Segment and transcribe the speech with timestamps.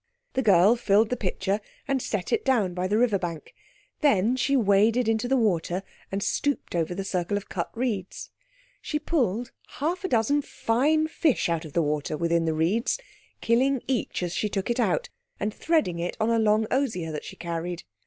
[0.33, 3.53] The girl filled the pitcher and set it down by the river bank.
[3.99, 8.31] Then she waded into the water and stooped over the circle of cut reeds.
[8.81, 12.99] She pulled half a dozen fine fish out of the water within the reeds,
[13.41, 15.09] killing each as she took it out,
[15.39, 17.83] and threading it on a long osier that she carried.